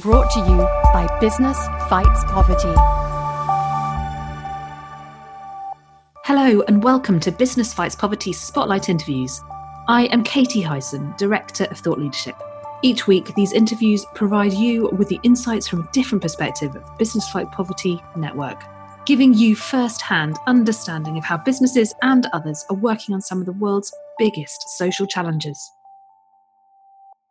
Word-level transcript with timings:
brought 0.00 0.30
to 0.30 0.38
you 0.38 0.58
by 0.92 1.08
Business 1.20 1.58
Fights 1.88 2.22
Poverty. 2.26 2.72
Hello, 6.24 6.62
and 6.68 6.84
welcome 6.84 7.18
to 7.18 7.32
Business 7.32 7.74
Fights 7.74 7.96
Poverty 7.96 8.32
Spotlight 8.32 8.88
Interviews. 8.88 9.40
I 9.88 10.04
am 10.12 10.22
Katie 10.22 10.60
Hyson, 10.60 11.14
Director 11.18 11.64
of 11.64 11.78
Thought 11.78 11.98
Leadership. 11.98 12.36
Each 12.82 13.08
week, 13.08 13.34
these 13.34 13.52
interviews 13.52 14.06
provide 14.14 14.52
you 14.52 14.88
with 14.90 15.08
the 15.08 15.18
insights 15.24 15.66
from 15.66 15.80
a 15.80 15.88
different 15.90 16.22
perspective 16.22 16.76
of 16.76 16.84
the 16.84 16.94
Business 16.96 17.28
Fight 17.30 17.50
Poverty 17.50 18.00
Network, 18.14 18.62
giving 19.04 19.34
you 19.34 19.56
first 19.56 20.00
hand 20.00 20.36
understanding 20.46 21.18
of 21.18 21.24
how 21.24 21.38
businesses 21.38 21.92
and 22.02 22.28
others 22.32 22.64
are 22.70 22.76
working 22.76 23.16
on 23.16 23.20
some 23.20 23.40
of 23.40 23.46
the 23.46 23.52
world's 23.52 23.92
biggest 24.16 24.62
social 24.76 25.08
challenges. 25.08 25.58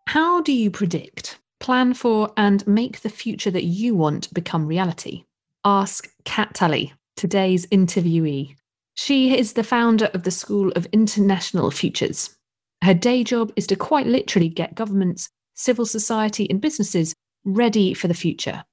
How 0.07 0.41
do 0.41 0.52
you 0.52 0.70
predict, 0.70 1.39
plan 1.60 1.94
for, 1.94 2.32
and 2.38 2.66
make 2.68 3.02
the 3.02 3.10
future 3.10 3.52
that 3.52 3.66
you 3.66 3.95
want 3.95 4.34
become 4.34 4.66
reality? 4.66 5.23
Ask 5.66 6.09
Kat 6.26 6.54
Tully, 6.54 6.94
today's 7.16 7.66
interviewee. 7.68 8.55
She 8.95 9.38
is 9.38 9.54
the 9.54 9.64
founder 9.64 10.05
of 10.14 10.23
the 10.23 10.31
School 10.31 10.72
of 10.72 10.88
International 10.88 11.72
Futures. 11.72 12.36
Her 12.84 12.94
day 12.94 13.23
job 13.23 13.52
is 13.55 13.67
to 13.67 13.76
quite 13.76 14.08
literally 14.08 14.50
get 14.50 14.76
governments, 14.76 15.30
civil 15.55 15.86
society, 15.86 16.50
and 16.50 16.62
businesses 16.62 17.14
ready 17.44 17.94
for 17.94 18.08
the 18.08 18.14
future. 18.14 18.64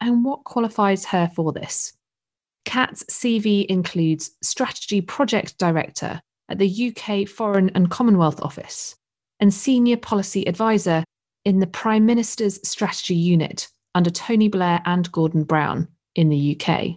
And 0.00 0.24
what 0.24 0.44
qualifies 0.44 1.04
her 1.06 1.30
for 1.34 1.52
this? 1.52 1.92
Kat's 2.64 3.04
CV 3.04 3.66
includes 3.66 4.30
Strategy 4.42 5.00
Project 5.00 5.58
Director 5.58 6.20
at 6.48 6.58
the 6.58 6.94
UK 6.94 7.28
Foreign 7.28 7.70
and 7.70 7.90
Commonwealth 7.90 8.40
Office 8.42 8.96
and 9.40 9.52
Senior 9.52 9.96
Policy 9.96 10.46
Advisor 10.46 11.04
in 11.50 11.58
the 11.58 11.66
Prime 11.66 12.06
Minister's 12.06 12.60
Strategy 12.62 13.16
Unit 13.16 13.66
under 13.96 14.08
Tony 14.08 14.46
Blair 14.46 14.80
and 14.84 15.10
Gordon 15.10 15.42
Brown 15.42 15.88
in 16.14 16.28
the 16.28 16.56
UK. 16.56 16.96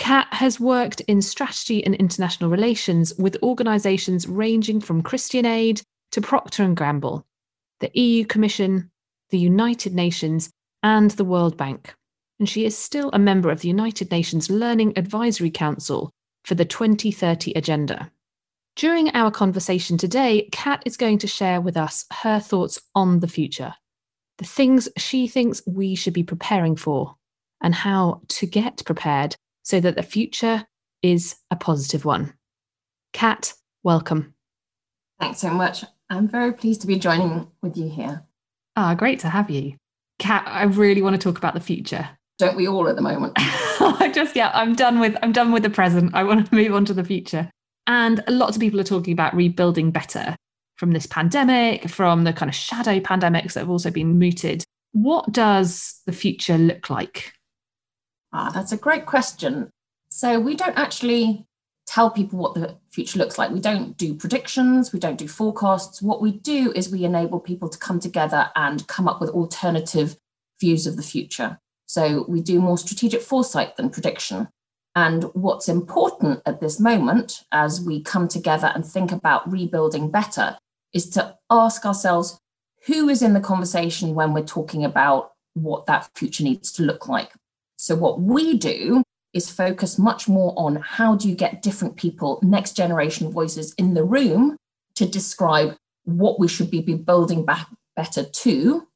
Kat 0.00 0.26
has 0.32 0.58
worked 0.58 1.02
in 1.02 1.22
strategy 1.22 1.84
and 1.86 1.94
international 1.94 2.50
relations 2.50 3.14
with 3.14 3.40
organisations 3.44 4.26
ranging 4.26 4.80
from 4.80 5.02
Christian 5.02 5.46
Aid 5.46 5.82
to 6.10 6.20
Procter 6.20 6.66
& 6.68 6.74
Gamble, 6.74 7.24
the 7.78 7.92
EU 7.94 8.24
Commission, 8.24 8.90
the 9.30 9.38
United 9.38 9.94
Nations, 9.94 10.50
and 10.82 11.12
the 11.12 11.24
World 11.24 11.56
Bank. 11.56 11.94
And 12.40 12.48
she 12.48 12.64
is 12.64 12.76
still 12.76 13.08
a 13.12 13.20
member 13.20 13.50
of 13.50 13.60
the 13.60 13.68
United 13.68 14.10
Nations 14.10 14.50
Learning 14.50 14.92
Advisory 14.98 15.52
Council 15.52 16.10
for 16.44 16.56
the 16.56 16.64
2030 16.64 17.52
Agenda. 17.54 18.10
During 18.76 19.10
our 19.14 19.30
conversation 19.30 19.96
today, 19.96 20.48
Kat 20.50 20.82
is 20.84 20.96
going 20.96 21.18
to 21.18 21.28
share 21.28 21.60
with 21.60 21.76
us 21.76 22.06
her 22.22 22.40
thoughts 22.40 22.80
on 22.96 23.20
the 23.20 23.28
future, 23.28 23.74
the 24.38 24.44
things 24.44 24.88
she 24.96 25.28
thinks 25.28 25.62
we 25.64 25.94
should 25.94 26.12
be 26.12 26.24
preparing 26.24 26.74
for, 26.74 27.14
and 27.62 27.72
how 27.72 28.22
to 28.28 28.46
get 28.46 28.82
prepared 28.84 29.36
so 29.62 29.78
that 29.78 29.94
the 29.94 30.02
future 30.02 30.66
is 31.02 31.36
a 31.52 31.56
positive 31.56 32.04
one. 32.04 32.34
Kat, 33.12 33.54
welcome. 33.84 34.34
Thanks 35.20 35.38
so 35.38 35.50
much. 35.50 35.84
I'm 36.10 36.26
very 36.26 36.52
pleased 36.52 36.80
to 36.80 36.88
be 36.88 36.98
joining 36.98 37.46
with 37.62 37.76
you 37.76 37.88
here. 37.88 38.24
Ah, 38.74 38.94
great 38.94 39.20
to 39.20 39.28
have 39.28 39.50
you. 39.50 39.76
Kat, 40.18 40.42
I 40.48 40.64
really 40.64 41.00
want 41.00 41.14
to 41.14 41.22
talk 41.22 41.38
about 41.38 41.54
the 41.54 41.60
future. 41.60 42.08
Don't 42.38 42.56
we 42.56 42.66
all 42.66 42.88
at 42.88 42.96
the 42.96 43.02
moment? 43.02 43.34
I 43.38 44.10
just 44.12 44.34
yeah, 44.34 44.50
I'm 44.52 44.74
done 44.74 44.98
with 44.98 45.16
I'm 45.22 45.30
done 45.30 45.52
with 45.52 45.62
the 45.62 45.70
present. 45.70 46.12
I 46.12 46.24
want 46.24 46.48
to 46.48 46.54
move 46.54 46.74
on 46.74 46.84
to 46.86 46.94
the 46.94 47.04
future. 47.04 47.48
And 47.86 48.22
lots 48.28 48.56
of 48.56 48.60
people 48.60 48.80
are 48.80 48.84
talking 48.84 49.12
about 49.12 49.34
rebuilding 49.34 49.90
better 49.90 50.36
from 50.76 50.92
this 50.92 51.06
pandemic, 51.06 51.88
from 51.88 52.24
the 52.24 52.32
kind 52.32 52.48
of 52.48 52.54
shadow 52.54 52.98
pandemics 53.00 53.52
that 53.52 53.60
have 53.60 53.70
also 53.70 53.90
been 53.90 54.18
mooted. 54.18 54.64
What 54.92 55.32
does 55.32 56.00
the 56.06 56.12
future 56.12 56.58
look 56.58 56.90
like? 56.90 57.32
Ah, 58.32 58.50
that's 58.52 58.72
a 58.72 58.76
great 58.76 59.06
question. 59.06 59.70
So 60.08 60.40
we 60.40 60.56
don't 60.56 60.78
actually 60.78 61.46
tell 61.86 62.10
people 62.10 62.38
what 62.38 62.54
the 62.54 62.76
future 62.90 63.18
looks 63.18 63.38
like. 63.38 63.50
We 63.50 63.60
don't 63.60 63.96
do 63.96 64.14
predictions, 64.14 64.92
we 64.92 64.98
don't 64.98 65.18
do 65.18 65.28
forecasts. 65.28 66.00
What 66.00 66.22
we 66.22 66.32
do 66.32 66.72
is 66.74 66.90
we 66.90 67.04
enable 67.04 67.40
people 67.40 67.68
to 67.68 67.78
come 67.78 68.00
together 68.00 68.50
and 68.56 68.86
come 68.88 69.06
up 69.06 69.20
with 69.20 69.30
alternative 69.30 70.16
views 70.60 70.86
of 70.86 70.96
the 70.96 71.02
future. 71.02 71.58
So 71.86 72.24
we 72.28 72.40
do 72.40 72.60
more 72.60 72.78
strategic 72.78 73.20
foresight 73.20 73.76
than 73.76 73.90
prediction. 73.90 74.48
And 74.94 75.24
what's 75.34 75.68
important 75.68 76.40
at 76.46 76.60
this 76.60 76.78
moment, 76.78 77.42
as 77.50 77.80
we 77.80 78.00
come 78.00 78.28
together 78.28 78.70
and 78.74 78.86
think 78.86 79.10
about 79.10 79.50
rebuilding 79.50 80.10
better, 80.10 80.56
is 80.92 81.10
to 81.10 81.36
ask 81.50 81.84
ourselves 81.84 82.38
who 82.86 83.08
is 83.08 83.22
in 83.22 83.32
the 83.32 83.40
conversation 83.40 84.14
when 84.14 84.32
we're 84.32 84.44
talking 84.44 84.84
about 84.84 85.32
what 85.54 85.86
that 85.86 86.10
future 86.14 86.44
needs 86.44 86.70
to 86.72 86.82
look 86.82 87.08
like. 87.08 87.32
So, 87.76 87.96
what 87.96 88.20
we 88.20 88.56
do 88.56 89.02
is 89.32 89.50
focus 89.50 89.98
much 89.98 90.28
more 90.28 90.54
on 90.56 90.76
how 90.76 91.16
do 91.16 91.28
you 91.28 91.34
get 91.34 91.62
different 91.62 91.96
people, 91.96 92.38
next 92.42 92.76
generation 92.76 93.30
voices 93.30 93.74
in 93.74 93.94
the 93.94 94.04
room 94.04 94.56
to 94.94 95.06
describe 95.06 95.74
what 96.04 96.38
we 96.38 96.46
should 96.46 96.70
be 96.70 96.80
building 96.80 97.44
back 97.44 97.68
better 97.96 98.22
to. 98.22 98.86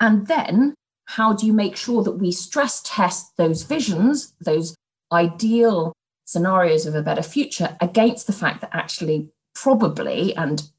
And 0.00 0.26
then, 0.26 0.74
how 1.04 1.34
do 1.34 1.46
you 1.46 1.52
make 1.52 1.76
sure 1.76 2.02
that 2.02 2.12
we 2.12 2.32
stress 2.32 2.80
test 2.84 3.36
those 3.36 3.64
visions, 3.64 4.34
those 4.40 4.74
ideal 5.16 5.92
scenarios 6.24 6.86
of 6.86 6.94
a 6.94 7.02
better 7.02 7.22
future 7.22 7.76
against 7.80 8.26
the 8.26 8.32
fact 8.32 8.60
that 8.60 8.70
actually, 8.72 9.30
probably 9.54 10.34
and 10.36 10.70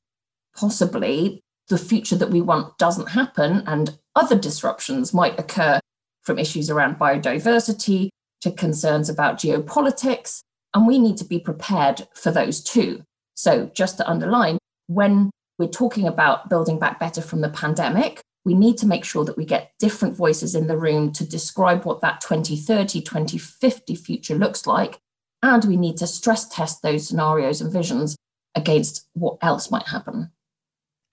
possibly, 0.55 1.41
the 1.69 1.77
future 1.77 2.15
that 2.15 2.29
we 2.29 2.41
want 2.41 2.77
doesn't 2.77 3.09
happen 3.09 3.63
and 3.67 3.97
other 4.15 4.37
disruptions 4.37 5.13
might 5.13 5.39
occur 5.39 5.79
from 6.23 6.39
issues 6.39 6.69
around 6.69 6.99
biodiversity 6.99 8.09
to 8.41 8.51
concerns 8.51 9.09
about 9.09 9.37
geopolitics. 9.37 10.41
And 10.73 10.85
we 10.85 10.99
need 10.99 11.17
to 11.17 11.25
be 11.25 11.39
prepared 11.39 12.07
for 12.13 12.31
those 12.31 12.61
too. 12.61 13.03
So, 13.35 13.71
just 13.73 13.97
to 13.97 14.09
underline, 14.09 14.57
when 14.87 15.31
we're 15.57 15.67
talking 15.67 16.07
about 16.07 16.49
building 16.49 16.79
back 16.79 16.99
better 16.99 17.21
from 17.21 17.41
the 17.41 17.49
pandemic, 17.49 18.21
we 18.47 18.53
need 18.53 18.77
to 18.77 18.87
make 18.87 19.03
sure 19.03 19.25
that 19.25 19.35
we 19.35 19.43
get 19.43 19.73
different 19.77 20.15
voices 20.15 20.55
in 20.55 20.67
the 20.67 20.77
room 20.77 21.11
to 21.11 21.27
describe 21.27 21.83
what 21.83 21.99
that 21.99 22.21
2030, 22.21 23.01
2050 23.01 23.95
future 23.95 24.35
looks 24.35 24.65
like. 24.65 25.01
And 25.43 25.65
we 25.65 25.75
need 25.75 25.97
to 25.97 26.07
stress 26.07 26.47
test 26.47 26.81
those 26.81 27.05
scenarios 27.05 27.59
and 27.59 27.73
visions 27.73 28.15
against 28.55 29.05
what 29.15 29.37
else 29.41 29.69
might 29.69 29.87
happen. 29.89 30.31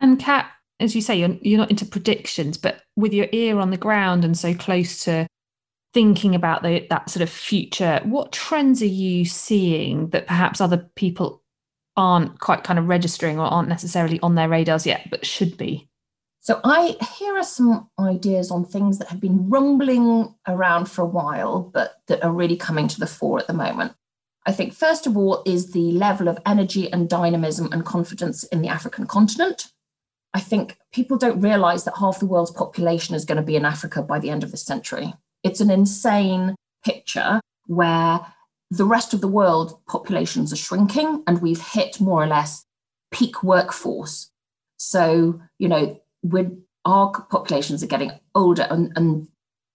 And 0.00 0.20
Kat, 0.20 0.48
as 0.78 0.94
you 0.94 1.02
say, 1.02 1.16
you're, 1.16 1.36
you're 1.42 1.58
not 1.58 1.70
into 1.70 1.84
predictions, 1.84 2.56
but 2.56 2.82
with 2.94 3.12
your 3.12 3.26
ear 3.32 3.58
on 3.58 3.70
the 3.70 3.76
ground 3.76 4.24
and 4.24 4.38
so 4.38 4.54
close 4.54 5.00
to 5.00 5.26
thinking 5.92 6.36
about 6.36 6.62
the, 6.62 6.86
that 6.88 7.10
sort 7.10 7.24
of 7.24 7.30
future, 7.30 8.00
what 8.04 8.30
trends 8.30 8.80
are 8.80 8.86
you 8.86 9.24
seeing 9.24 10.08
that 10.10 10.28
perhaps 10.28 10.60
other 10.60 10.88
people 10.94 11.42
aren't 11.96 12.38
quite 12.38 12.62
kind 12.62 12.78
of 12.78 12.86
registering 12.86 13.40
or 13.40 13.46
aren't 13.46 13.68
necessarily 13.68 14.20
on 14.20 14.36
their 14.36 14.48
radars 14.48 14.86
yet, 14.86 15.10
but 15.10 15.26
should 15.26 15.56
be? 15.56 15.88
So 16.44 16.60
I 16.62 16.99
here 17.16 17.38
are 17.38 17.43
some 17.43 17.88
ideas 17.99 18.50
on 18.50 18.66
things 18.66 18.99
that 18.99 19.09
have 19.09 19.19
been 19.19 19.49
rumbling 19.49 20.34
around 20.47 20.91
for 20.91 21.00
a 21.00 21.06
while, 21.06 21.71
but 21.72 22.03
that 22.06 22.22
are 22.22 22.31
really 22.31 22.56
coming 22.56 22.87
to 22.87 23.00
the 23.00 23.06
fore 23.06 23.38
at 23.38 23.47
the 23.47 23.55
moment. 23.55 23.94
I 24.44 24.53
think 24.53 24.75
first 24.75 25.06
of 25.06 25.16
all 25.16 25.43
is 25.47 25.72
the 25.72 25.93
level 25.93 26.28
of 26.28 26.38
energy 26.44 26.93
and 26.93 27.09
dynamism 27.09 27.72
and 27.72 27.82
confidence 27.82 28.44
in 28.44 28.60
the 28.60 28.69
African 28.69 29.06
continent. 29.06 29.69
I 30.34 30.41
think 30.41 30.77
people 30.93 31.16
don't 31.16 31.41
realize 31.41 31.84
that 31.84 31.97
half 31.99 32.21
the 32.21 32.27
world's 32.27 32.50
population 32.50 33.15
is 33.15 33.25
going 33.25 33.37
to 33.37 33.43
be 33.43 33.56
in 33.56 33.65
Africa 33.65 34.03
by 34.03 34.19
the 34.19 34.28
end 34.28 34.44
of 34.44 34.50
this 34.50 34.66
century. 34.66 35.15
It's 35.43 35.62
an 35.62 35.71
insane 35.71 36.56
picture 36.84 37.41
where 37.69 38.21
the 38.71 38.84
rest 38.84 39.15
of 39.15 39.22
the 39.22 39.28
world 39.28 39.81
populations 39.88 40.53
are 40.53 40.56
shrinking 40.56 41.22
and 41.26 41.41
we've 41.41 41.62
hit 41.62 42.03
more 42.03 42.22
or 42.22 42.26
less 42.26 42.66
peak 43.11 43.43
workforce. 43.43 44.31
So, 44.76 45.41
you 45.59 45.69
know, 45.69 45.99
with 46.24 46.50
our 46.84 47.12
populations 47.30 47.82
are 47.82 47.86
getting 47.88 48.12
older 48.34 48.66
and, 48.70 48.92
and 48.96 49.28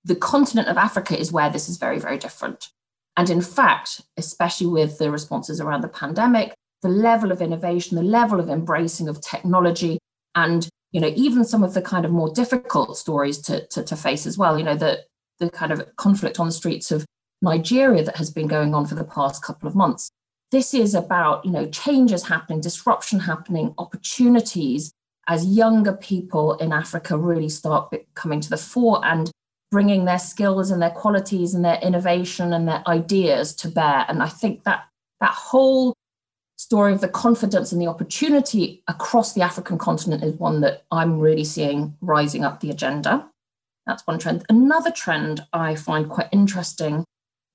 the 0.03 0.15
continent 0.15 0.68
of 0.68 0.77
Africa 0.77 1.18
is 1.18 1.31
where 1.31 1.50
this 1.50 1.69
is 1.69 1.77
very, 1.77 2.00
very 2.00 2.18
different. 2.18 2.69
And 3.15 3.29
in 3.29 3.41
fact, 3.41 4.01
especially 4.18 4.68
with 4.68 4.97
the 4.97 5.12
responses 5.12 5.62
around 5.62 5.81
the 5.81 5.88
pandemic, 5.88 6.53
the 6.81 6.89
level 6.89 7.31
of 7.31 7.41
innovation, 7.41 7.95
the 7.97 8.03
level 8.03 8.39
of 8.39 8.50
embracing 8.50 9.07
of 9.07 9.21
technology, 9.21 10.00
and 10.35 10.68
you 10.91 11.01
know, 11.01 11.12
even 11.15 11.44
some 11.45 11.63
of 11.63 11.74
the 11.74 11.81
kind 11.81 12.06
of 12.06 12.12
more 12.12 12.33
difficult 12.33 12.97
stories 12.97 13.38
to, 13.39 13.68
to, 13.68 13.83
to 13.83 13.95
face 13.95 14.25
as 14.25 14.38
well, 14.38 14.57
you 14.57 14.63
know, 14.63 14.75
the, 14.75 15.03
the 15.39 15.50
kind 15.50 15.71
of 15.71 15.95
conflict 15.97 16.39
on 16.39 16.47
the 16.47 16.51
streets 16.51 16.91
of 16.91 17.06
Nigeria 17.41 18.03
that 18.03 18.18
has 18.18 18.31
been 18.31 18.47
going 18.47 18.74
on 18.74 18.85
for 18.85 18.95
the 18.95 19.03
past 19.03 19.44
couple 19.44 19.68
of 19.68 19.75
months. 19.75 20.09
This 20.51 20.74
is 20.74 20.95
about, 20.95 21.45
you 21.45 21.51
know, 21.51 21.68
changes 21.68 22.27
happening, 22.27 22.59
disruption 22.59 23.19
happening, 23.19 23.75
opportunities, 23.77 24.91
as 25.29 25.45
younger 25.45 25.93
people 25.93 26.55
in 26.55 26.73
Africa 26.73 27.15
really 27.15 27.49
start 27.49 27.93
coming 28.15 28.41
to 28.41 28.49
the 28.49 28.57
fore 28.57 28.99
and 29.05 29.31
bringing 29.71 30.05
their 30.05 30.17
skills 30.17 30.71
and 30.71 30.81
their 30.81 30.89
qualities 30.89 31.53
and 31.53 31.63
their 31.63 31.79
innovation 31.81 32.51
and 32.51 32.67
their 32.67 32.81
ideas 32.87 33.53
to 33.53 33.67
bear. 33.67 34.05
And 34.09 34.23
I 34.23 34.27
think 34.27 34.63
that 34.63 34.85
that 35.21 35.31
whole 35.31 35.93
story 36.57 36.91
of 36.91 37.01
the 37.01 37.07
confidence 37.07 37.71
and 37.71 37.79
the 37.79 37.87
opportunity 37.87 38.83
across 38.87 39.33
the 39.33 39.43
African 39.43 39.77
continent 39.77 40.23
is 40.23 40.33
one 40.33 40.61
that 40.61 40.83
I'm 40.91 41.19
really 41.19 41.45
seeing 41.45 41.95
rising 42.01 42.43
up 42.43 42.59
the 42.59 42.71
agenda. 42.71 43.29
That's 43.85 44.05
one 44.07 44.17
trend. 44.17 44.43
Another 44.49 44.91
trend 44.91 45.45
I 45.53 45.75
find 45.75 46.09
quite 46.09 46.29
interesting 46.31 47.05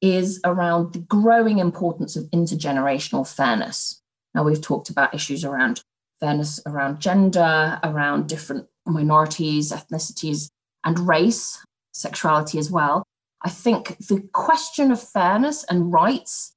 is 0.00 0.40
around 0.44 0.92
the 0.92 1.00
growing 1.00 1.58
importance 1.58 2.14
of 2.14 2.24
intergenerational 2.30 3.28
fairness. 3.28 4.00
Now, 4.32 4.44
we've 4.44 4.60
talked 4.60 4.90
about 4.90 5.14
issues 5.14 5.44
around 5.44 5.82
fairness 6.20 6.60
around 6.66 7.00
gender, 7.00 7.78
around 7.82 8.28
different 8.28 8.66
minorities, 8.86 9.72
ethnicities, 9.72 10.48
and 10.84 11.08
race, 11.08 11.64
sexuality 11.92 12.58
as 12.58 12.70
well. 12.70 13.04
I 13.42 13.50
think 13.50 13.98
the 13.98 14.26
question 14.32 14.90
of 14.90 15.02
fairness 15.02 15.64
and 15.64 15.92
rights 15.92 16.54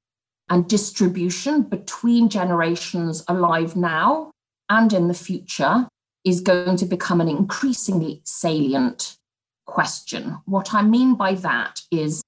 and 0.48 0.68
distribution 0.68 1.62
between 1.62 2.28
generations 2.28 3.24
alive 3.28 3.76
now 3.76 4.30
and 4.68 4.92
in 4.92 5.08
the 5.08 5.14
future 5.14 5.88
is 6.24 6.40
going 6.40 6.76
to 6.76 6.86
become 6.86 7.20
an 7.20 7.28
increasingly 7.28 8.20
salient 8.24 9.16
question. 9.66 10.38
What 10.46 10.74
I 10.74 10.82
mean 10.82 11.14
by 11.14 11.34
that 11.34 11.82
is 11.90 12.22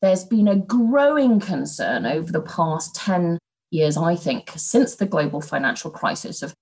there's 0.00 0.24
been 0.24 0.48
a 0.48 0.56
growing 0.56 1.40
concern 1.40 2.06
over 2.06 2.30
the 2.30 2.42
past 2.42 2.94
10 2.96 3.38
years, 3.70 3.96
I 3.96 4.14
think, 4.16 4.52
since 4.56 4.96
the 4.96 5.06
global 5.06 5.40
financial 5.40 5.90
crisis 5.90 6.42
of 6.42 6.52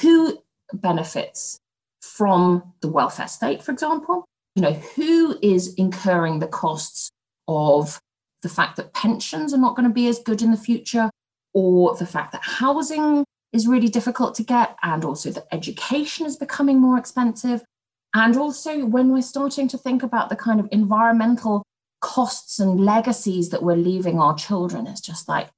who 0.00 0.38
benefits 0.72 1.58
from 2.00 2.72
the 2.80 2.88
welfare 2.88 3.28
state, 3.28 3.62
for 3.62 3.72
example. 3.72 4.24
You 4.54 4.62
know, 4.62 4.72
who 4.72 5.38
is 5.42 5.74
incurring 5.74 6.38
the 6.38 6.46
costs 6.46 7.10
of 7.46 8.00
the 8.42 8.48
fact 8.48 8.76
that 8.76 8.94
pensions 8.94 9.52
are 9.52 9.58
not 9.58 9.76
going 9.76 9.88
to 9.88 9.94
be 9.94 10.08
as 10.08 10.18
good 10.18 10.40
in 10.40 10.50
the 10.50 10.56
future, 10.56 11.10
or 11.52 11.94
the 11.96 12.06
fact 12.06 12.32
that 12.32 12.42
housing 12.42 13.24
is 13.52 13.66
really 13.66 13.88
difficult 13.88 14.34
to 14.36 14.42
get, 14.42 14.76
and 14.82 15.04
also 15.04 15.30
that 15.30 15.46
education 15.52 16.26
is 16.26 16.36
becoming 16.36 16.80
more 16.80 16.98
expensive. 16.98 17.62
And 18.14 18.36
also, 18.36 18.86
when 18.86 19.12
we're 19.12 19.22
starting 19.22 19.68
to 19.68 19.78
think 19.78 20.02
about 20.02 20.30
the 20.30 20.36
kind 20.36 20.58
of 20.58 20.68
environmental 20.72 21.62
costs 22.00 22.58
and 22.58 22.80
legacies 22.80 23.50
that 23.50 23.62
we're 23.62 23.76
leaving 23.76 24.18
our 24.18 24.34
children, 24.34 24.86
it's 24.86 25.00
just 25.00 25.28
like, 25.28 25.48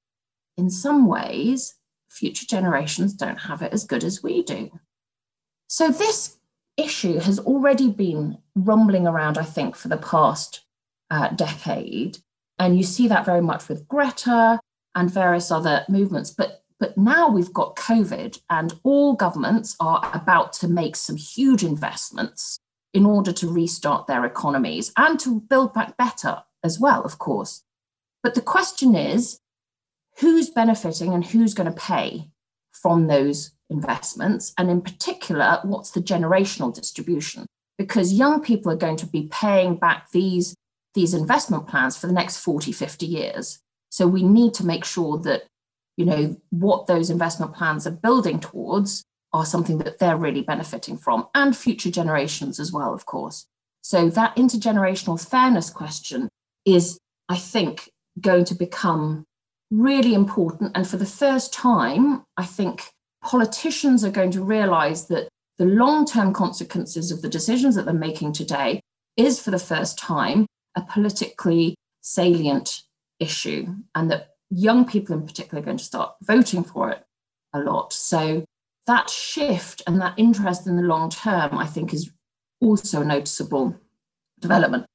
in 0.56 0.70
some 0.70 1.06
ways, 1.06 1.74
future 2.18 2.46
generations 2.46 3.14
don't 3.14 3.38
have 3.38 3.62
it 3.62 3.72
as 3.72 3.84
good 3.84 4.04
as 4.04 4.22
we 4.22 4.42
do. 4.42 4.70
So, 5.68 5.90
this 5.90 6.36
issue 6.76 7.18
has 7.18 7.38
already 7.38 7.90
been 7.90 8.38
rumbling 8.54 9.06
around, 9.06 9.38
I 9.38 9.44
think, 9.44 9.76
for 9.76 9.88
the 9.88 9.96
past 9.96 10.64
uh, 11.10 11.28
decade. 11.28 12.18
And 12.58 12.76
you 12.76 12.82
see 12.82 13.08
that 13.08 13.24
very 13.24 13.40
much 13.40 13.68
with 13.68 13.86
Greta 13.88 14.60
and 14.94 15.10
various 15.10 15.50
other 15.50 15.84
movements. 15.88 16.30
But 16.30 16.62
but 16.80 16.96
now 16.96 17.28
we've 17.28 17.52
got 17.52 17.74
COVID, 17.74 18.40
and 18.50 18.78
all 18.84 19.14
governments 19.14 19.74
are 19.80 20.08
about 20.14 20.52
to 20.54 20.68
make 20.68 20.94
some 20.94 21.16
huge 21.16 21.64
investments 21.64 22.60
in 22.94 23.04
order 23.04 23.32
to 23.32 23.52
restart 23.52 24.06
their 24.06 24.24
economies 24.24 24.92
and 24.96 25.18
to 25.20 25.40
build 25.40 25.74
back 25.74 25.96
better 25.96 26.42
as 26.62 26.78
well, 26.78 27.02
of 27.02 27.18
course. 27.18 27.64
But 28.22 28.34
the 28.34 28.40
question 28.40 28.94
is 28.94 29.40
who's 30.20 30.50
benefiting 30.50 31.14
and 31.14 31.24
who's 31.24 31.54
going 31.54 31.70
to 31.70 31.80
pay 31.80 32.30
from 32.72 33.06
those 33.06 33.52
investments? 33.70 34.52
And 34.58 34.70
in 34.70 34.80
particular, 34.80 35.60
what's 35.62 35.90
the 35.90 36.00
generational 36.00 36.74
distribution? 36.74 37.46
Because 37.76 38.12
young 38.12 38.42
people 38.42 38.72
are 38.72 38.76
going 38.76 38.96
to 38.96 39.06
be 39.06 39.28
paying 39.30 39.76
back 39.76 40.10
these, 40.10 40.54
these 40.94 41.14
investment 41.14 41.68
plans 41.68 41.96
for 41.96 42.06
the 42.06 42.12
next 42.12 42.38
40, 42.38 42.72
50 42.72 43.06
years. 43.06 43.60
So 43.90 44.06
we 44.06 44.22
need 44.22 44.54
to 44.54 44.66
make 44.66 44.84
sure 44.84 45.18
that 45.18 45.44
you 45.98 46.04
know 46.04 46.36
what 46.50 46.86
those 46.86 47.10
investment 47.10 47.54
plans 47.54 47.86
are 47.86 47.90
building 47.90 48.38
towards 48.38 49.02
are 49.34 49.44
something 49.44 49.78
that 49.78 49.98
they're 49.98 50.16
really 50.16 50.40
benefiting 50.40 50.96
from 50.96 51.26
and 51.34 51.54
future 51.54 51.90
generations 51.90 52.58
as 52.58 52.72
well 52.72 52.94
of 52.94 53.04
course 53.04 53.46
so 53.82 54.08
that 54.08 54.34
intergenerational 54.36 55.18
fairness 55.28 55.68
question 55.68 56.28
is 56.64 56.98
i 57.28 57.36
think 57.36 57.90
going 58.20 58.44
to 58.44 58.54
become 58.54 59.24
really 59.70 60.14
important 60.14 60.72
and 60.74 60.88
for 60.88 60.96
the 60.96 61.06
first 61.06 61.52
time 61.52 62.24
i 62.36 62.44
think 62.44 62.90
politicians 63.22 64.04
are 64.04 64.10
going 64.10 64.30
to 64.30 64.42
realize 64.42 65.06
that 65.08 65.28
the 65.58 65.64
long-term 65.64 66.32
consequences 66.32 67.10
of 67.10 67.20
the 67.20 67.28
decisions 67.28 67.74
that 67.74 67.84
they're 67.84 67.94
making 67.94 68.32
today 68.32 68.80
is 69.16 69.40
for 69.40 69.50
the 69.50 69.58
first 69.58 69.98
time 69.98 70.46
a 70.76 70.82
politically 70.82 71.74
salient 72.00 72.82
issue 73.18 73.66
and 73.94 74.10
that 74.10 74.30
young 74.50 74.86
people 74.86 75.14
in 75.14 75.26
particular 75.26 75.60
are 75.60 75.64
going 75.64 75.76
to 75.76 75.84
start 75.84 76.14
voting 76.22 76.64
for 76.64 76.90
it 76.90 77.04
a 77.52 77.60
lot. 77.60 77.92
So 77.92 78.44
that 78.86 79.10
shift 79.10 79.82
and 79.86 80.00
that 80.00 80.14
interest 80.16 80.66
in 80.66 80.76
the 80.76 80.82
long 80.82 81.10
term, 81.10 81.58
I 81.58 81.66
think, 81.66 81.92
is 81.92 82.10
also 82.60 83.02
a 83.02 83.04
noticeable 83.04 83.76
development. 84.40 84.86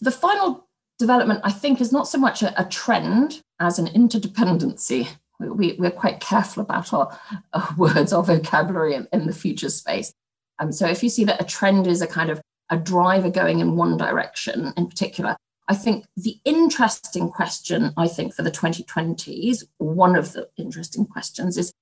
The 0.00 0.10
final 0.10 0.68
development, 0.98 1.40
I 1.42 1.50
think, 1.50 1.80
is 1.80 1.92
not 1.92 2.06
so 2.06 2.18
much 2.18 2.42
a, 2.42 2.60
a 2.60 2.64
trend 2.64 3.40
as 3.62 3.78
an 3.78 3.86
interdependency. 3.86 5.08
We, 5.38 5.78
are 5.78 5.90
quite 5.90 6.20
careful 6.20 6.62
about 6.62 6.92
our, 6.92 7.18
our, 7.52 7.74
words, 7.78 8.12
our 8.12 8.22
vocabulary 8.22 8.94
in, 8.94 9.08
in 9.12 9.26
the 9.26 9.32
future 9.32 9.70
space. 9.70 10.12
Um, 10.58 10.72
so 10.72 10.86
if 10.86 11.02
you 11.02 11.08
see 11.08 11.24
that 11.24 11.40
a 11.40 11.44
trend 11.44 11.86
is 11.86 12.02
a 12.02 12.06
kind 12.06 12.30
of 12.30 12.40
a 12.70 12.76
driver 12.76 13.30
going 13.30 13.60
in 13.60 13.76
one 13.76 13.96
direction 13.96 14.72
in 14.76 14.86
particular, 14.86 15.36
I 15.68 15.74
think 15.74 16.04
the 16.16 16.38
interesting 16.44 17.30
question, 17.30 17.92
I 17.96 18.08
think, 18.08 18.34
for 18.34 18.42
the 18.42 18.50
2020s, 18.50 19.64
one 19.78 20.16
of 20.16 20.32
the 20.32 20.48
interesting 20.56 21.06
questions 21.06 21.56
is 21.56 21.72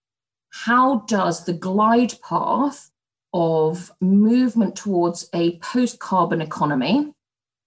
how 0.50 1.00
does 1.06 1.44
the 1.44 1.52
glide 1.52 2.14
path 2.22 2.90
of 3.32 3.92
movement 4.00 4.76
towards 4.76 5.28
a 5.32 5.58
post 5.58 5.98
carbon 5.98 6.40
economy? 6.40 7.12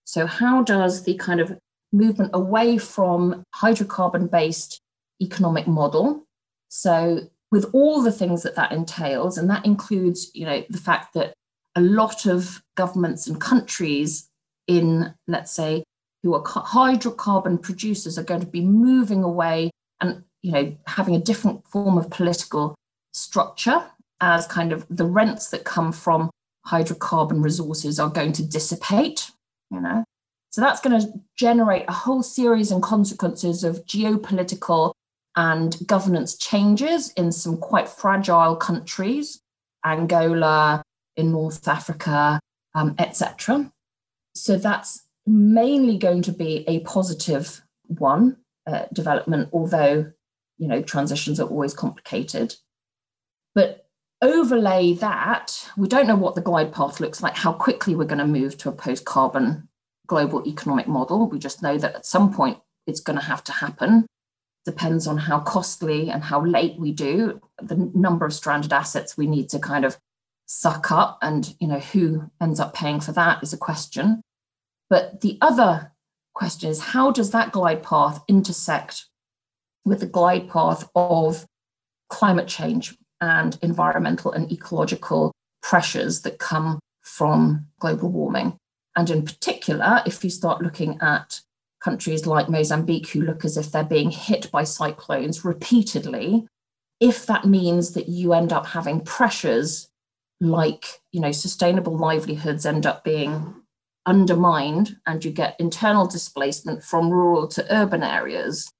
So, 0.06 0.27
how 0.27 0.62
does 0.62 1.04
the 1.04 1.16
kind 1.16 1.39
of 1.39 1.57
movement 1.94 2.31
away 2.34 2.78
from 2.78 3.44
hydrocarbon 3.56 4.30
based 4.30 4.81
economic 5.22 5.68
model? 5.68 6.25
So, 6.69 7.30
with 7.51 7.69
all 7.72 8.01
the 8.01 8.12
things 8.12 8.44
that 8.44 8.56
that 8.56 8.72
entails, 8.72 9.38
and 9.38 9.50
that 9.50 9.66
includes, 9.66 10.31
you 10.34 10.45
know, 10.45 10.63
the 10.69 10.80
fact 10.80 11.13
that 11.13 11.34
a 11.75 11.81
lot 11.81 12.25
of 12.25 12.63
governments 12.75 13.28
and 13.28 13.40
countries 13.40 14.28
in, 14.68 15.13
let's 15.28 15.51
say, 15.51 15.84
who 16.24 16.34
are 16.34 16.44
hydrocarbon 16.44 17.62
producers 17.62 18.18
are 18.18 18.24
going 18.24 18.40
to 18.40 18.48
be 18.48 18.62
moving 18.62 19.24
away 19.24 19.69
and 20.01 20.24
you 20.42 20.51
know 20.51 20.75
having 20.88 21.16
a 21.16 21.19
different 21.19 21.68
form 21.68 21.98
of 21.98 22.10
political 22.10 22.75
structure 23.12 23.84
as 24.22 24.48
kind 24.48 24.72
of 24.72 24.86
the 24.90 25.06
rents 25.06 25.50
that 25.50 25.66
come 25.66 25.92
from 25.92 26.30
hydrocarbon 26.66 27.44
resources 27.44 28.00
are 28.00 28.10
going 28.10 28.31
to 28.31 28.44
dissipate 28.44 29.31
you 29.69 29.81
know 29.81 30.04
so 30.54 30.62
that's 30.62 30.80
going 30.80 31.00
to 31.00 31.07
generate 31.36 31.86
a 31.88 31.94
whole 31.94 32.22
series 32.22 32.72
and 32.72 32.83
consequences 32.83 33.64
of 33.64 33.83
geopolitical 33.86 34.94
and 35.36 35.76
governance 35.88 36.38
changes 36.38 37.12
in 37.14 37.31
some 37.31 37.57
quite 37.57 37.90
fragile 37.90 38.56
countries 38.56 39.42
angola 39.86 40.83
in 41.18 41.31
north 41.31 41.68
africa 41.68 42.40
um, 42.76 42.95
etc 43.00 43.72
so 44.36 44.57
that's 44.57 45.04
mainly 45.26 45.98
going 45.98 46.22
to 46.24 46.31
be 46.31 46.64
a 46.68 46.80
positive 46.81 47.62
one 47.88 48.38
uh, 48.68 48.86
development, 48.94 49.50
although 49.54 50.12
you 50.57 50.68
know 50.68 50.81
transitions 50.81 51.40
are 51.40 51.48
always 51.48 51.74
complicated. 51.74 52.56
But 53.56 53.88
overlay 54.22 54.94
that, 54.95 55.69
we 55.78 55.88
don't 55.88 56.07
know 56.07 56.16
what 56.16 56.36
the 56.36 56.42
glide 56.42 56.74
path 56.74 57.00
looks 57.00 57.22
like, 57.22 57.36
how 57.36 57.54
quickly 57.54 57.95
we're 57.95 58.06
going 58.06 58.19
to 58.19 58.28
move 58.28 58.57
to 58.60 58.69
a 58.69 58.74
post-carbon 58.74 59.68
global 60.14 60.48
economic 60.48 60.88
model. 60.88 61.28
We 61.28 61.40
just 61.40 61.64
know 61.64 61.76
that 61.80 61.96
at 61.96 62.06
some 62.06 62.32
point 62.32 62.60
it's 62.86 63.00
going 63.00 63.18
to 63.18 63.26
have 63.26 63.44
to 63.46 63.52
happen. 63.52 64.06
Depends 64.64 65.08
on 65.08 65.18
how 65.18 65.40
costly 65.40 66.12
and 66.12 66.24
how 66.24 66.46
late 66.46 66.76
we 66.78 66.92
do, 66.92 67.42
the 67.60 67.90
number 67.96 68.24
of 68.24 68.32
stranded 68.32 68.72
assets 68.72 69.18
we 69.18 69.26
need 69.26 69.50
to 69.50 69.58
kind 69.58 69.84
of 69.86 69.98
suck 70.46 70.92
up, 70.92 71.18
and 71.24 71.56
you 71.60 71.68
know 71.68 71.80
who 71.80 72.30
ends 72.40 72.60
up 72.60 72.76
paying 72.76 73.00
for 73.00 73.12
that 73.14 73.42
is 73.42 73.54
a 73.54 73.58
question. 73.58 74.22
But 74.88 75.22
the 75.22 75.40
other 75.42 75.92
question 76.36 76.70
is 76.70 76.94
how 76.94 77.10
does 77.10 77.32
that 77.32 77.52
glide 77.52 77.82
path 77.82 78.24
intersect 78.28 79.06
with 79.84 80.00
the 80.00 80.06
glide 80.06 80.48
path 80.48 80.88
of 80.94 81.48
climate 82.10 82.48
change 82.48 82.96
and 83.20 83.58
environmental 83.64 84.32
and 84.32 84.52
ecological 84.52 85.32
pressures 85.64 86.22
that 86.22 86.38
come 86.38 86.80
from 87.02 87.66
global 87.80 88.10
warming? 88.10 88.60
And 88.95 89.09
in 89.09 89.23
particular, 89.23 90.02
if 90.06 90.23
you 90.23 90.30
start 90.30 90.62
looking 90.62 91.00
at 91.02 91.42
countries 91.83 92.26
like 92.26 92.50
Mozambique 92.50 93.09
who 93.09 93.21
look 93.21 93.44
as 93.44 93.57
if 93.57 93.71
they're 93.71 93.83
being 93.83 94.12
hit 94.12 94.50
by 94.52 94.64
cyclones 94.64 95.44
repeatedly, 95.44 96.47
if 97.00 97.26
that 97.26 97.45
means 97.45 97.94
that 97.94 98.07
you 98.07 98.33
end 98.33 98.54
up 98.54 98.68
having 98.68 99.02
pressures 99.02 99.90
like, 100.40 101.02
you 101.12 101.19
know, 101.19 101.31
sustainable 101.31 101.97
livelihoods 101.97 102.66
end 102.66 102.85
up 102.85 103.04
being 103.04 103.56
undermined 104.06 104.97
and 105.06 105.23
you 105.23 105.31
get 105.31 105.59
internal 105.59 106.06
displacement 106.06 106.83
from 106.83 107.09
rural 107.09 107.47
to 107.47 107.66
urban 107.73 108.04
areas 108.04 108.71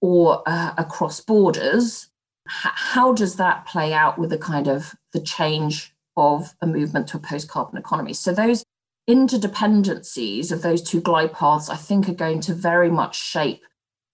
or 0.00 0.42
uh, 0.46 0.74
across 0.76 1.20
borders 1.20 2.10
H- 2.48 2.72
how 2.74 3.12
does 3.12 3.36
that 3.36 3.66
play 3.66 3.92
out 3.92 4.18
with 4.18 4.30
the 4.30 4.38
kind 4.38 4.68
of 4.68 4.94
the 5.12 5.20
change 5.20 5.94
of 6.16 6.54
a 6.60 6.66
movement 6.66 7.08
to 7.08 7.16
a 7.16 7.20
post-carbon 7.20 7.78
economy? 7.78 8.12
So 8.12 8.32
those 8.32 8.64
interdependencies 9.08 10.50
of 10.50 10.62
those 10.62 10.82
two 10.82 11.00
glide 11.00 11.32
paths, 11.32 11.68
I 11.68 11.76
think, 11.76 12.08
are 12.08 12.14
going 12.14 12.40
to 12.42 12.54
very 12.54 12.90
much 12.90 13.16
shape 13.16 13.62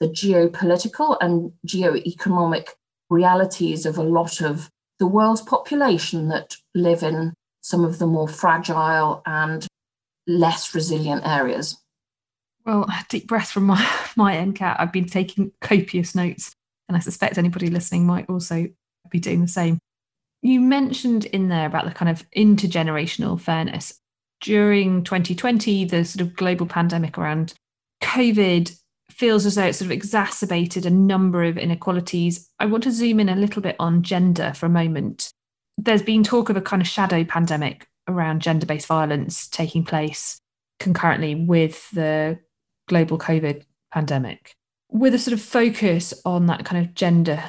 the 0.01 0.09
geopolitical 0.09 1.17
and 1.21 1.53
geoeconomic 1.67 2.71
realities 3.09 3.87
of 3.87 3.99
a 3.99 4.03
lot 4.03 4.41
of 4.41 4.71
the 4.99 5.07
world's 5.07 5.43
population 5.43 6.29
that 6.29 6.57
live 6.75 7.03
in 7.03 7.35
some 7.61 7.85
of 7.85 7.99
the 7.99 8.07
more 8.07 8.29
fragile 8.29 9.23
and 9.27 9.67
less 10.27 10.75
resilient 10.75 11.27
areas. 11.27 11.79
Well, 12.65 12.85
a 12.85 13.05
deep 13.09 13.27
breath 13.27 13.51
from 13.51 13.65
my, 13.65 13.89
my 14.17 14.37
end, 14.37 14.57
Kat. 14.57 14.77
I've 14.79 14.93
been 14.93 15.07
taking 15.07 15.53
copious 15.61 16.15
notes, 16.15 16.53
and 16.89 16.97
I 16.97 17.01
suspect 17.01 17.39
anybody 17.39 17.69
listening 17.69 18.07
might 18.07 18.29
also 18.29 18.69
be 19.11 19.19
doing 19.19 19.43
the 19.43 19.49
same. 19.49 19.79
You 20.43 20.61
mentioned 20.61 21.27
in 21.27 21.49
there 21.49 21.67
about 21.67 21.85
the 21.85 21.91
kind 21.91 22.11
of 22.11 22.29
intergenerational 22.31 23.39
fairness. 23.41 24.00
During 24.41 25.05
2020, 25.05 25.85
the 25.85 26.05
sort 26.05 26.23
of 26.23 26.35
global 26.35 26.67
pandemic 26.67 27.19
around 27.19 27.55
COVID 28.03 28.75
feels 29.11 29.45
as 29.45 29.57
though 29.57 29.67
it 29.67 29.75
sort 29.75 29.87
of 29.87 29.93
exacerbated 29.93 30.87
a 30.87 30.91
number 30.91 31.45
of 31.45 31.59
inequalities. 31.59 32.49
I 32.59 32.67
want 32.67 32.85
to 32.85 32.93
zoom 32.93 33.21
in 33.21 33.29
a 33.29 33.37
little 33.37 33.61
bit 33.61 33.77
on 33.79 34.03
gender 34.03 34.53
for 34.55 34.67
a 34.67 34.71
moment. 34.71 35.31
There's 35.77 36.03
been 36.03 36.23
talk 36.23 36.49
of 36.49 36.57
a 36.57 36.63
kind 36.63 36.81
of 36.81 36.89
shadow 36.89 37.25
pandemic 37.25 37.87
around 38.09 38.41
gender 38.41 38.67
based 38.67 38.87
violence 38.87 39.47
taking 39.49 39.85
place 39.85 40.41
concurrently 40.79 41.35
with 41.35 41.91
the 41.91 42.39
global 42.89 43.19
COVID 43.19 43.63
pandemic. 43.93 44.55
With 44.91 45.15
a 45.15 45.19
sort 45.19 45.35
of 45.35 45.43
focus 45.43 46.15
on 46.25 46.47
that 46.47 46.65
kind 46.65 46.85
of 46.85 46.95
gender 46.95 47.43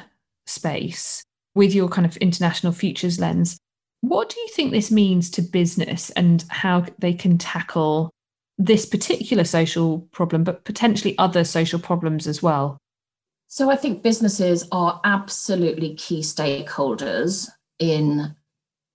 space, 0.46 1.24
with 1.54 1.74
your 1.74 1.88
kind 1.88 2.06
of 2.06 2.16
international 2.18 2.72
futures 2.72 3.18
lens, 3.18 3.58
what 4.02 4.28
do 4.28 4.38
you 4.40 4.48
think 4.48 4.72
this 4.72 4.90
means 4.90 5.30
to 5.30 5.42
business 5.42 6.10
and 6.10 6.44
how 6.48 6.84
they 6.98 7.14
can 7.14 7.38
tackle 7.38 8.10
this 8.58 8.84
particular 8.84 9.44
social 9.44 10.00
problem, 10.12 10.44
but 10.44 10.64
potentially 10.64 11.16
other 11.18 11.44
social 11.44 11.78
problems 11.78 12.26
as 12.26 12.42
well? 12.42 12.76
So 13.46 13.70
I 13.70 13.76
think 13.76 14.02
businesses 14.02 14.66
are 14.72 15.00
absolutely 15.04 15.94
key 15.94 16.20
stakeholders 16.20 17.48
in 17.78 18.34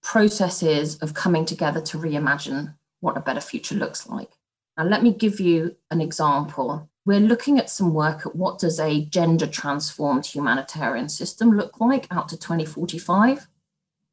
processes 0.03 0.97
of 0.97 1.13
coming 1.13 1.45
together 1.45 1.81
to 1.81 1.97
reimagine 1.97 2.75
what 2.99 3.17
a 3.17 3.21
better 3.21 3.41
future 3.41 3.75
looks 3.75 4.07
like. 4.07 4.31
Now, 4.77 4.85
let 4.85 5.03
me 5.03 5.13
give 5.13 5.39
you 5.39 5.75
an 5.89 6.01
example. 6.01 6.89
We're 7.05 7.21
looking 7.21 7.59
at 7.59 7.69
some 7.69 7.93
work 7.93 8.25
at 8.25 8.35
what 8.35 8.59
does 8.59 8.79
a 8.79 9.05
gender 9.05 9.47
transformed 9.47 10.25
humanitarian 10.25 11.07
system 11.07 11.51
look 11.51 11.79
like 11.79 12.07
out 12.11 12.27
to 12.29 12.37
2045? 12.37 13.47